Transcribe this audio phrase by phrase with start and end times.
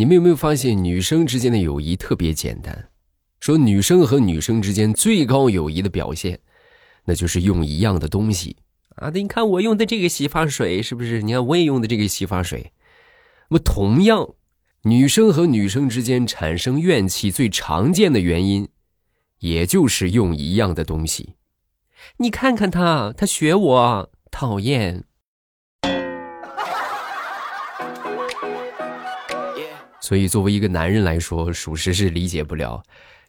[0.00, 2.88] 你们有没有发现，女生之间的友谊特别简单？
[3.38, 6.40] 说女生和女生之间最高友谊的表现，
[7.04, 8.56] 那就是用一样的东西
[8.96, 9.10] 啊！
[9.10, 11.20] 你看我用的这个洗发水是不是？
[11.20, 12.72] 你看我也用的这个洗发水。
[13.50, 14.26] 那么同样，
[14.84, 18.68] 女生和女生之间产生怨气最常见的原因，
[19.40, 21.34] 也就是用一样的东西。
[22.16, 25.04] 你看看他，他学我，讨厌。
[30.00, 32.82] 所以，作为一个男人来说，属实是理解不了。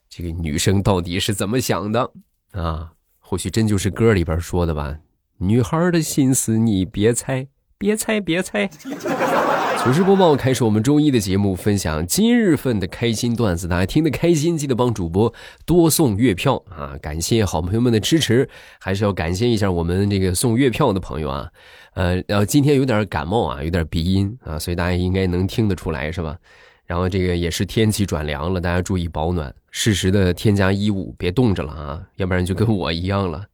[0.10, 2.12] 这个女生到底是怎么想的
[2.52, 2.94] 啊？
[3.20, 4.98] 或许真就是歌里边说的吧。
[5.38, 7.48] 女孩的心思你别猜，
[7.82, 8.70] 别猜，别猜。
[9.84, 13.68] 糗事播报开始，我们周一的节目，分享今日份的开心段子。
[13.68, 15.34] 大家听得开心，记得帮主播
[15.66, 16.96] 多送月票啊！
[17.02, 18.48] 感谢好朋友们的支持，
[18.80, 21.50] 还是要感谢一下我们这个送月票的朋友啊。
[21.96, 26.38] 呃，然后今天有点感冒啊，有点鼻音啊，所以大家应该能听得出来是吧？
[26.86, 33.46] 然后这个也是天气转凉了，大家注意保暖，适时的添加衣物，别冻着了啊，要不然就跟我一样了。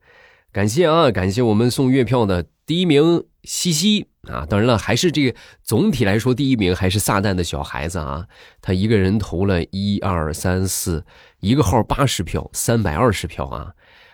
[0.52, 8.28] 感谢啊，感谢我们送月票的第一名西西啊，当然了，还是这个总体来说第一名还是撒旦的小孩子啊，
[8.62, 11.06] 他一个人投了一二三四
[11.40, 13.72] 一个号八十票，三百二十票啊，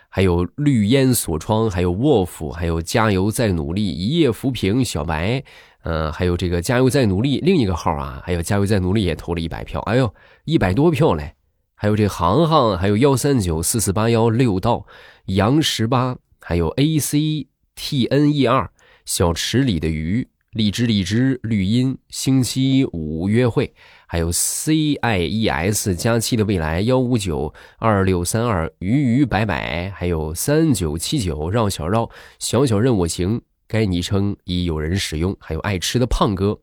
[0.07, 5.43] 还有绿烟锁窗，还有沃夫，还有加油再努力，一夜浮萍，小白。
[5.85, 10.13] 嗯，还有这个加油再努力，另一个号啊，还有加油再努力也投了一百票，哎呦，
[10.45, 11.33] 一百多票嘞！
[11.75, 14.85] 还有这航航，还有幺三九四四八幺六道
[15.25, 18.69] 杨十八，还有 A C T N E 二
[19.05, 23.73] 小池里的鱼，荔枝荔枝绿茵星期五约会，
[24.07, 33.41] 还有 C I E S 加七的未来幺五九二六三二鱼鱼摆摆，还有三九七九绕小绕小小任我行。
[33.65, 36.59] 该昵称已有人使用，还有爱吃的胖哥，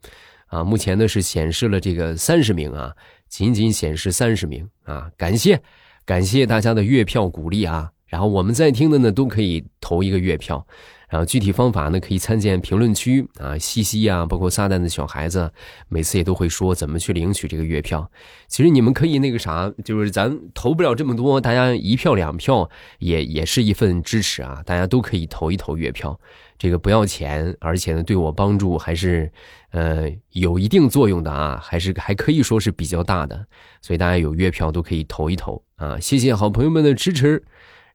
[0.46, 2.94] 啊，目前呢是显示了这个三十名啊，
[3.28, 5.60] 仅仅显示三十名啊，感谢
[6.04, 10.64] 感谢大家的月票鼓励啊，然后我们在听的呢都可以投一个月票。
[11.10, 15.52] 然后具体方法呢，可以参见评论区啊，西西啊，包括撒旦的小孩子，
[15.88, 18.08] 每次也都会说怎么去领取这个月票。
[18.46, 26.18] 其实你们可以那个啥，就是咱投不了这么多，大家一票两票也也是一份支持啊，大家都可以投一投月票，
[26.56, 29.30] 这个不要钱，而且呢对我帮助还是
[29.72, 33.44] 呃有一定作用的啊，还是还可以说是比较大的，
[33.82, 37.42] 所以大家有月票都可以投一投啊，谢谢好朋友们的支持。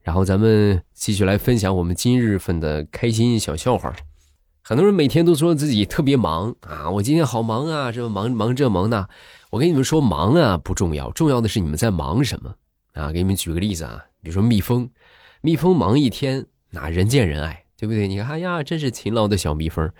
[0.05, 3.91] 然后咱们继续来分享我们今日份的开心小笑话。
[4.61, 9.09] 很多人每天都说自己特别忙啊，我今天好忙啊，这忙忙这忙那。
[9.49, 12.53] 我跟你们说，忙啊不重要，重要的是你们在忙什么
[12.93, 13.11] 啊？
[13.11, 14.87] 给你们举个例子啊，比如说蜜蜂，
[15.41, 18.07] 蜜蜂忙一天，那人见人爱，对不对？
[18.07, 19.91] 你看，哎呀，真是勤劳的小蜜蜂。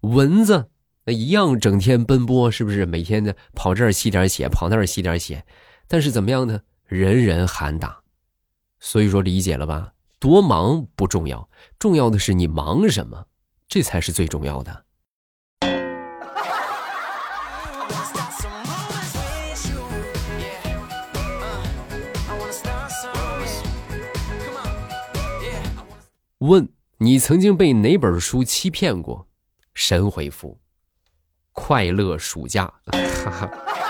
[0.00, 0.66] 蚊子
[1.04, 2.84] 那一样，整天奔波，是不是？
[2.84, 5.44] 每天的跑这儿吸点血，跑那儿吸点血，
[5.86, 6.62] 但是怎么样呢？
[6.86, 8.00] 人人喊打。
[8.80, 9.92] 所以说理解了吧？
[10.18, 11.48] 多忙不重要，
[11.78, 13.26] 重要的是你忙什么，
[13.68, 14.84] 这才是最重要的。
[26.38, 29.26] 问你曾经被哪本书欺骗过？
[29.74, 30.58] 神回复：
[31.52, 32.72] 快乐暑假。
[32.86, 33.85] 哈哈。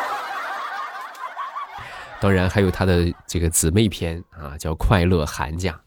[2.21, 5.79] 当然还有他的这个姊妹篇啊，叫《快乐寒假》。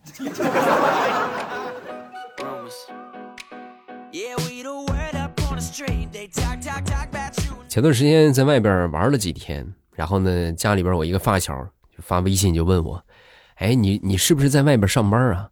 [7.67, 11.55] 前段时间在外边玩了几天，然后呢，家里边我一个发小
[11.95, 13.03] 就发微信就问我
[13.57, 15.49] ：“哎，你你是不是在外边上班啊？”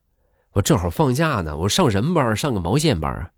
[0.53, 2.35] 我正好放假呢，我上什么班？
[2.35, 3.29] 上个毛线班啊。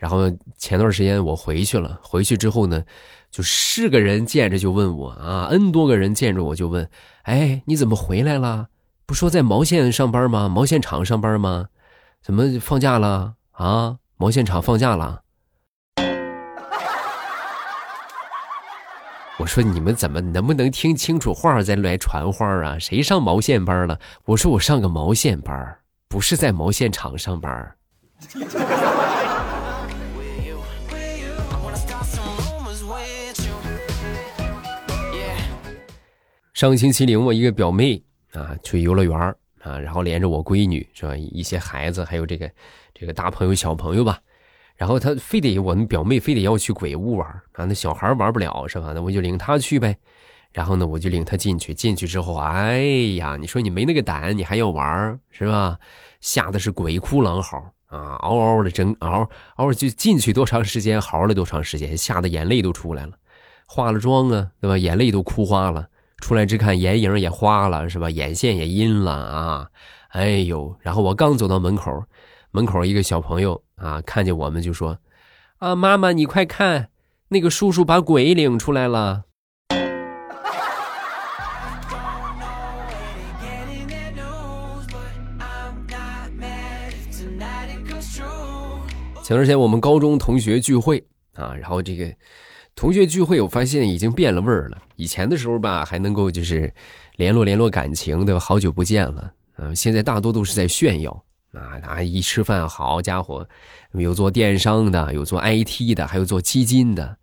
[0.00, 0.22] 然后
[0.56, 2.82] 前段时间我回去了，回去之后呢。
[3.30, 6.90] 就是个人见着就问我啊，n 多个人见着我就问，
[7.22, 8.66] 哎，你怎么回来了？
[9.06, 10.48] 不说在毛线上班吗？
[10.48, 11.68] 毛线厂上班吗？
[12.20, 13.98] 怎么放假了啊？
[14.16, 15.22] 毛线厂放假了？
[19.38, 22.80] 我说你们怎么能不能听清楚话再来传话啊？
[22.80, 24.00] 谁上毛线班了？
[24.24, 27.76] 我说我上个毛线班，不是在毛线厂上班。
[36.60, 38.02] 上星期领我一个表妹
[38.34, 39.18] 啊去游乐园
[39.62, 42.50] 啊，然后连着我闺女是吧，一些孩子还有这个
[42.92, 44.20] 这个大朋友小朋友吧，
[44.76, 48.92] 然后他非得我们表妹非得要去鬼屋玩啊，那小孩玩不了是吧？
[48.94, 49.96] 那我就领他去呗。
[50.52, 52.82] 然后呢，我就领他进去，进去之后，哎
[53.16, 55.78] 呀，你说你没那个胆，你还要玩是吧？
[56.20, 57.56] 吓得是鬼哭狼嚎
[57.86, 63.12] 啊，嗷嗷的争嗷嗷，就进去多长时间，嚎了多长时间，吓得眼泪都出来了。
[63.66, 64.76] 化了妆啊，对吧？
[64.76, 65.88] 眼泪都哭花了，
[66.20, 68.08] 出来只看眼影也花了，是吧？
[68.10, 69.66] 眼线也阴了啊！
[70.10, 72.04] 哎呦，然后我刚走到门口，
[72.50, 74.98] 门口一个小朋友啊，看见我们就说
[75.58, 76.90] ：“啊，妈妈，你快看，
[77.28, 79.24] 那个叔叔把鬼领出来了。”
[89.22, 92.12] 前段时间我们高中同学聚会啊，然后这个
[92.74, 94.78] 同学聚会，我发现已经变了味儿了。
[94.96, 96.72] 以前的时候吧，还能够就是
[97.16, 98.40] 联络联络感情，对吧？
[98.40, 101.78] 好久不见了，嗯，现在大多都是在炫耀啊！
[101.82, 103.46] 啊，一吃饭，好家伙，
[103.92, 107.16] 有做电商的，有做 IT 的，还有做基金的，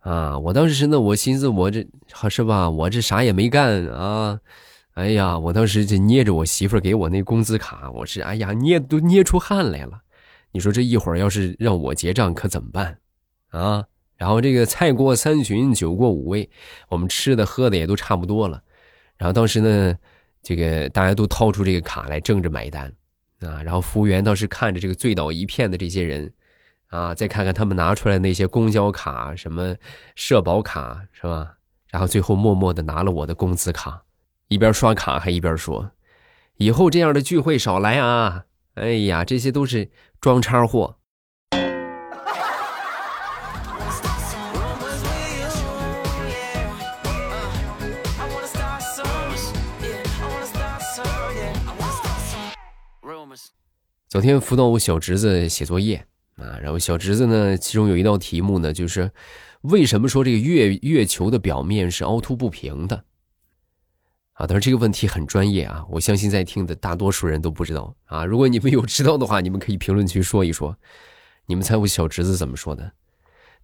[0.00, 0.38] 啊！
[0.38, 1.84] 我当时呢，我寻思我这
[2.30, 4.38] 是吧，我这啥也没干啊！
[4.94, 10.00] 哎呀，我当时就捏着我媳妇给我那工资卡，我是哎呀，捏都捏出汗来了。
[10.52, 12.98] 你说这一会儿要是让我结账可怎么办，
[13.50, 13.84] 啊？
[14.16, 16.48] 然后这个菜过三巡，酒过五味，
[16.88, 18.62] 我们吃的喝的也都差不多了。
[19.16, 19.94] 然后当时呢，
[20.42, 22.92] 这个大家都掏出这个卡来争着买单，
[23.40, 23.62] 啊。
[23.62, 26.32] 然后服务员倒是看着这个醉倒一片的这些人，
[26.88, 29.76] 啊，再看看他们拿出来那些公交卡、什么
[30.14, 31.54] 社保卡，是吧？
[31.90, 34.02] 然后最后默默的拿了我的工资卡，
[34.48, 35.90] 一边刷卡还一边说
[36.56, 39.90] ：“以后这样的聚会少来啊！”哎呀，这些都是。
[40.18, 40.95] 装叉货。
[54.16, 59.10] 昨天辅导我小侄子写作业啊，然后小侄子呢，其中有一道题目呢，就是
[59.60, 63.04] 为什么说这个月月球的表面是凹凸不平的？
[64.32, 68.24] 啊，当然这个问题很专业啊，我相信在听的大多数人都不知道啊。
[68.24, 70.74] 如果你们有知道的话，你们可以评论区说一说。
[71.44, 72.92] 你们猜我小侄子怎么说的？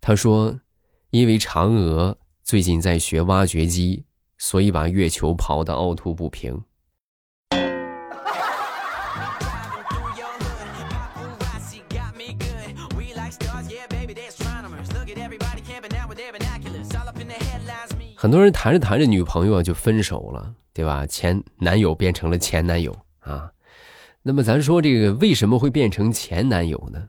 [0.02, 0.60] 他说
[1.08, 4.05] ：“因为嫦娥最近在学挖掘机，
[4.37, 6.62] 所以把月球刨的凹凸不平。”
[18.22, 21.04] 很多人谈着谈着，女朋友就分手了，对吧？
[21.04, 23.50] 前男友变成了前男友啊。
[24.22, 27.08] 那么咱说这个为什么会变成前男友呢？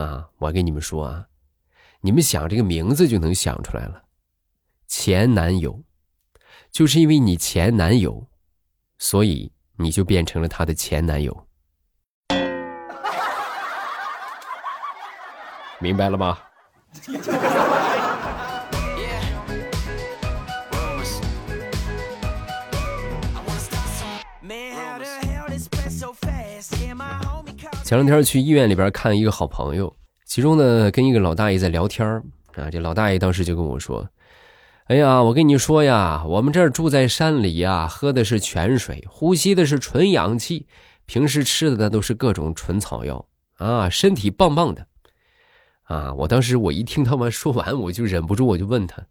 [0.00, 1.26] 啊，我跟你们说啊，
[2.02, 4.00] 你们想这个名字就能想出来了。
[4.86, 5.82] 前男友，
[6.70, 8.24] 就是因为你前男友，
[8.96, 11.48] 所以你就变成了他的前男友。
[15.80, 16.38] 明白了吗？
[27.84, 29.94] 前两天去医院里边看一个好朋友，
[30.24, 32.08] 其中呢跟一个老大爷在聊天
[32.54, 34.08] 啊，这老大爷当时就跟我说
[34.88, 40.66] ：“哎呀，我跟你说呀，我们这儿住在山里呀，喝的是泉水，呼吸的是纯氧气，
[41.04, 43.28] 平时吃的那都是各种纯草药
[43.58, 44.86] 啊，身体棒棒的。”
[45.84, 49.04] 啊，我当时我一听他们说完，我就忍不住我就问他：“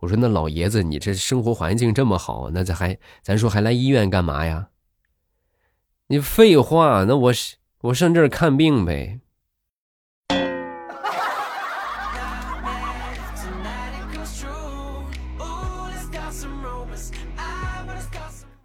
[0.00, 4.68] 我说那老爷子，你这生活环境这么好，那咱还咱说还来医院干嘛呀？”
[6.08, 7.56] 你废话，那我是。
[7.84, 9.20] 我上这儿看病呗。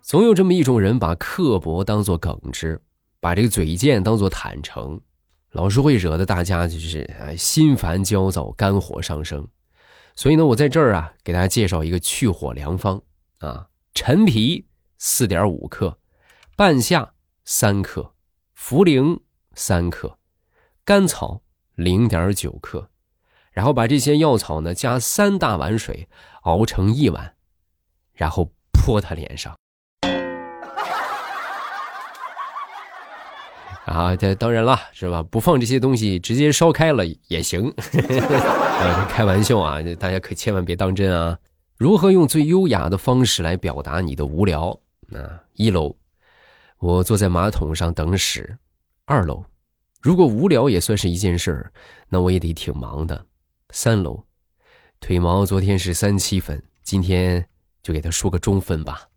[0.01, 2.81] 总有这么一种人，把刻薄当做耿直，
[3.19, 5.01] 把这个嘴贱当做坦诚，
[5.51, 7.05] 老是会惹得大家就是
[7.37, 9.45] 心烦焦躁、肝火上升。
[10.15, 13.01] 所以呢，我在这儿啊，给大家介绍一个去火良方
[13.39, 14.65] 啊：陈皮
[14.97, 15.99] 四点五克，
[16.55, 18.13] 半夏三克。
[18.61, 19.21] 茯苓
[19.55, 20.17] 三克，
[20.83, 21.41] 甘草
[21.75, 22.89] 零点九克，
[23.51, 26.07] 然后把这些药草呢加三大碗水
[26.41, 27.33] 熬成一碗，
[28.13, 29.55] 然后泼他脸上。
[33.85, 35.23] 啊，这当然了，是吧？
[35.23, 37.73] 不放这些东西，直接烧开了也行。
[39.09, 41.39] 开玩笑啊，大家可千万别当真啊！
[41.75, 44.79] 如何用最优雅的方式来表达你的无聊？
[45.11, 45.95] 啊，一楼。
[46.79, 48.57] 我坐在马桶上等屎。
[49.03, 49.43] 二楼，
[50.01, 51.73] 如果无聊也算是一件事儿，
[52.07, 53.25] 那我也得挺忙的。
[53.71, 54.23] 三楼，
[55.01, 57.45] 腿毛昨天是三七分，今天
[57.83, 59.09] 就给他说个中分吧。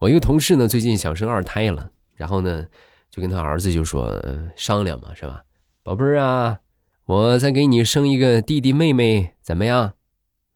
[0.00, 2.66] 我一个同事呢，最近想生二胎了，然后呢。
[3.14, 4.12] 就跟他儿子就说
[4.56, 5.44] 商量嘛，是吧，
[5.84, 6.58] 宝贝儿啊，
[7.04, 9.94] 我再给你生一个弟弟妹妹，怎么样？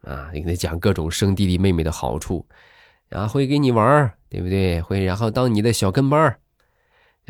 [0.01, 2.49] 啊，你给他讲各种生弟弟妹妹的好处。
[3.11, 4.83] 啊，会给你玩对不对？
[4.83, 6.41] 会然后当你的小跟班儿。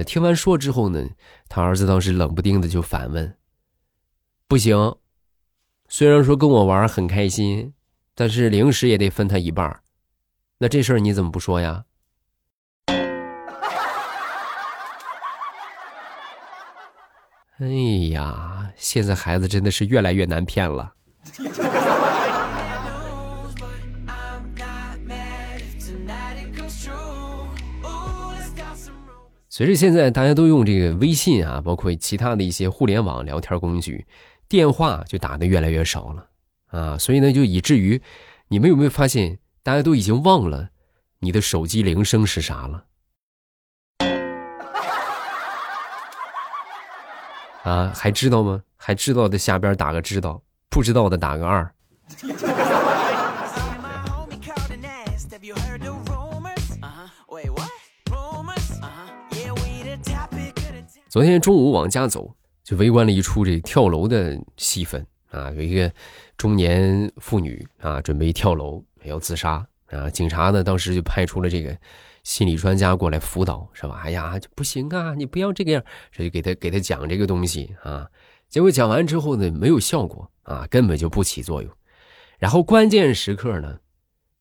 [0.07, 1.07] 听完说之后呢，
[1.47, 3.37] 他儿子当时冷不丁的就反问
[4.49, 4.97] ：“不行，
[5.89, 7.75] 虽然说跟我玩很开心，
[8.15, 9.83] 但是零食也得分他一半
[10.57, 11.85] 那这事儿你怎么不说呀？”
[17.61, 17.67] 哎
[18.13, 20.93] 呀，现在孩子真的是越来越难骗了。
[29.51, 34.07] 随着现在大家都用这个微信啊，包括其他的一些互联网聊天工具，
[34.49, 36.29] 电话就打的越来越少了
[36.69, 38.01] 啊，所以呢，就以至于
[38.47, 40.69] 你们有没有发现，大家都已经忘了
[41.19, 42.85] 你的手机铃声是啥了？
[47.69, 48.63] 啊，还知道吗？
[48.79, 51.71] 还知道的下边打个知道，不知道的打个二。
[61.11, 62.35] 昨天中午往家走，
[62.65, 65.51] 就围观了一出这跳楼的戏份啊！
[65.51, 65.93] 有一个
[66.39, 70.09] 中年妇女啊，准备跳楼要自杀啊！
[70.09, 71.77] 警察呢，当时就派出了这个
[72.29, 74.03] 心理专家过来辅导，是吧？
[74.05, 75.83] 哎呀，不行啊，你不要这个样，
[76.13, 78.07] 这就给他给他讲这个东西啊。
[78.51, 81.73] 结果讲完之后呢，没有效果啊，根本就不起作用。
[82.39, 83.79] 然后关键时刻呢，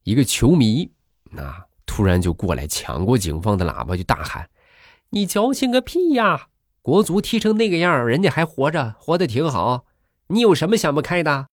[0.03, 0.91] 一个球迷
[1.38, 4.50] 啊，突然就过来抢过警方的喇叭，就大喊
[5.12, 6.50] ：“你矫情个屁呀！”
[6.84, 9.86] 国足踢成那个样，人家还活着，活得挺好。
[10.27, 11.48] 你有什么想不开的？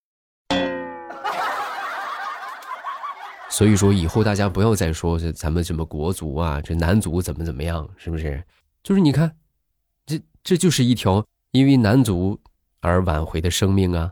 [3.57, 8.43] 所以说，以后大家不要再说这咱们什么国足啊，这男足怎么怎么样，是不是？
[8.83, 9.33] 就是你看，
[10.05, 12.37] 这这就是一条因为男足
[12.81, 14.11] 而挽回的生命啊。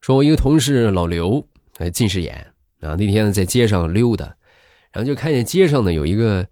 [0.00, 1.44] 说，我一个同事老刘。
[1.78, 2.94] 哎，近视眼啊！
[2.96, 4.24] 那天，在街上溜达，
[4.92, 6.46] 然后就看见街上呢有一个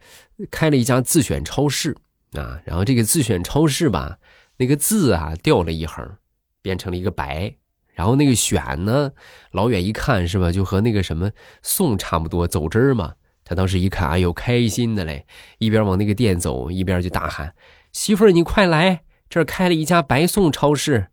[0.51, 1.97] 开了一家自选超市
[2.35, 4.19] 啊，然后这个自选超市吧，
[4.57, 6.17] 那个字啊掉了一横，
[6.63, 7.55] 变成了一个白，
[7.95, 9.13] 然后那个选呢，
[9.53, 11.31] 老远一看是吧，就和那个什么
[11.63, 13.15] 送差不多，走之儿嘛。
[13.45, 15.27] 他当时一看，哎呦，开心的嘞，
[15.59, 17.55] 一边往那个店走，一边就大喊
[17.93, 21.09] ：“媳妇儿，你快来，这儿开了一家白送超市。”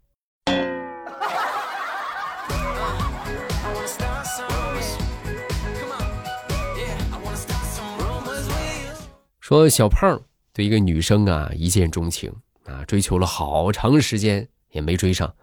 [9.42, 10.22] 说小胖
[10.54, 12.34] 对一个女生啊一见钟情
[12.66, 15.34] 啊，追求了好长时间也没追上，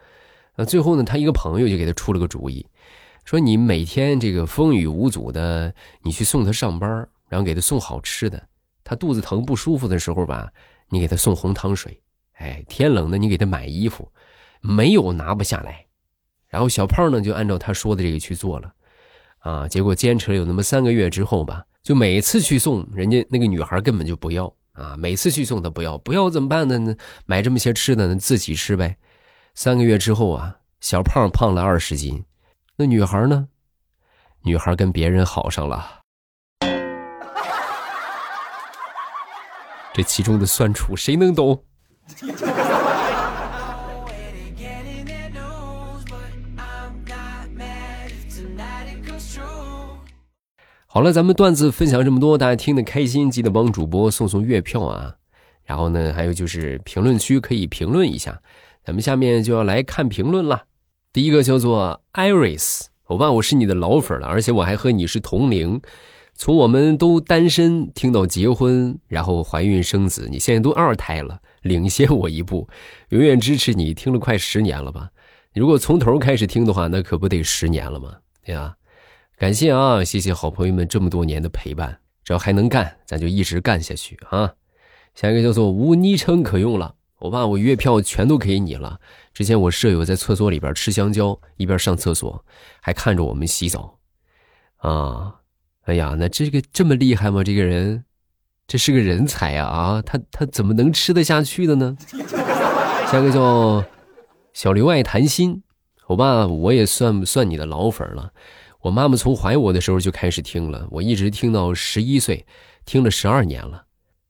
[0.54, 2.66] 那最后呢，他一个朋友就给他出了个主意，
[3.24, 8.42] 说你每天这个风雨无阻的，你去送他上班，然后给他送好吃的，
[8.84, 10.52] 他肚子疼不舒服的时候吧，
[10.88, 12.00] 你给他送红糖水，
[12.34, 14.10] 哎，天冷的你给他买衣服，
[14.60, 15.84] 没有拿不下来。
[16.48, 18.72] 然后小胖呢就按照他说的这个去做了，
[19.40, 21.64] 啊，结果坚持了有那么三个月之后吧。
[21.82, 24.94] 就每次去送人家那个女孩根本就不要啊！
[24.96, 26.94] 每次去送他不要，不要怎么办呢？
[27.26, 28.96] 买这么些吃的呢，自己吃呗。
[29.54, 32.24] 三个月之后啊，小胖胖了二十斤，
[32.76, 33.48] 那女孩呢？
[34.42, 36.00] 女孩跟别人好上了。
[39.92, 41.64] 这其中的酸楚谁能懂？
[50.98, 55.14] 好了，咱们段子分享这么多，大家听得开心，记得帮主播送送月票啊！
[55.64, 58.42] 然后呢，还有就是评论区可以评论一下。
[58.84, 60.64] 咱们下面就要来看评论了。
[61.12, 65.80] 第一个叫做 Iris，欧巴，我是你的老粉了，而且我还和你是同龄。
[66.34, 72.66] 从我们都单身听到结婚，然后怀孕生子，你现在都二胎了，领先我一步，
[73.10, 73.94] 永远支持你。
[73.94, 75.10] 听了快十年了吧？
[75.54, 78.16] 如果从头开始听的话，那可不得十年了吗？
[78.44, 78.74] 对吧？
[79.38, 84.52] 感谢啊，谢谢好朋友们这么多年的陪伴，只要还能干，咱就一直干下去啊！
[85.14, 88.98] 下一个叫做无昵称可用了，我把我月票全都给你了。
[89.32, 92.44] 之前我舍友在厕所里边吃香蕉，一边上厕所，
[92.80, 93.96] 还看着我们洗澡，
[94.78, 95.36] 啊，
[95.84, 97.44] 哎呀，那这个这么厉害吗？
[97.44, 98.04] 这个人，
[98.66, 99.68] 这是个人才啊！
[99.68, 101.96] 啊，他他怎么能吃得下去的呢？
[103.06, 103.84] 下一个叫
[104.52, 105.62] 小刘爱谈心，
[106.08, 108.32] 我爸我也算算你的老粉了。
[108.80, 112.46] 我妈妈从怀我的时候就开始听了，我一直听到十一岁，
[112.84, 113.84] 听了十二年了。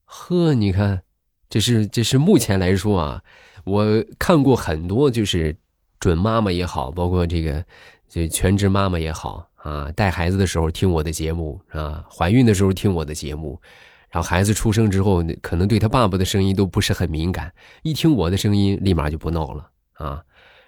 [0.06, 1.02] 呵，你看，
[1.50, 3.22] 这是这是目前来说啊，
[3.64, 3.84] 我
[4.18, 5.54] 看过很多，就是
[6.00, 7.62] 准妈妈也好，包括这个
[8.08, 13.60] 就全职妈妈也好啊，带孩子的时候听我的节目啊，怀孕的时候听我的节目，
[14.08, 17.52] 然后孩子出生之后，可能对他爸爸的声音都不是很敏感，
[17.82, 20.22] 一听我的声音，立马就不闹了啊。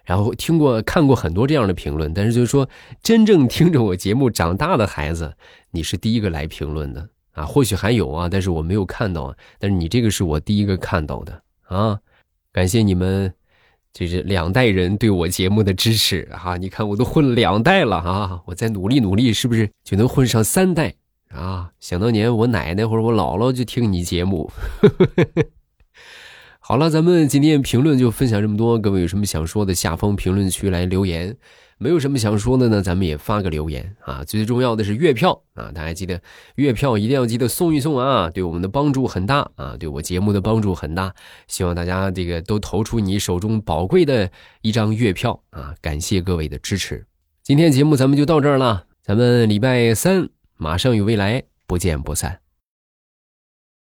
[0.04, 2.68] 然后听过看过很多这样的评论，但是就是说，
[3.02, 5.34] 真正听着我节目长大的孩子，
[5.70, 7.44] 你是第一个来评论的啊。
[7.44, 9.36] 或许还有啊，但是我没有看到啊。
[9.58, 12.00] 但是你这个是我第一个看到的啊，
[12.52, 13.32] 感谢你们，
[13.92, 16.56] 就是两代人对我节目的支持啊。
[16.56, 20.94] 你看我都混两代了啊，我再努力努力，是不是就能混上三代？
[21.28, 24.50] 啊，想当年我奶奶或者我姥姥就听你节目。
[24.80, 25.44] 呵呵呵
[26.70, 31.36] 好了，咱们今天评论就分享这么多，各位有什么想说的，下方评论区来留言。
[31.78, 34.22] 没有什么想说的呢，咱们也发个留言啊。
[34.22, 36.22] 最重要的是月票啊，大家记得
[36.54, 41.12] 月票一定要记得送一送啊，对我们的帮助很大啊，对我节目的帮助很大。
[41.48, 44.30] 希望大家这个都投出你手中宝贵的
[44.62, 47.04] 一张月票啊，感谢各位的支持。
[47.42, 50.28] 今天节目咱们就到这儿了，咱们礼拜三。
[50.56, 52.38] 马上与未来不见不散。